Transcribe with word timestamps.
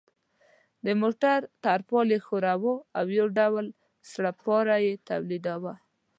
د 0.85 0.87
موټر 1.01 1.39
ترپال 1.63 2.07
یې 2.13 2.19
ښوراوه 2.25 2.73
او 2.97 3.05
یو 3.19 3.27
ډول 3.39 3.65
سړپاری 4.11 4.79
یې 4.87 4.93
تولیداوه. 5.09 5.73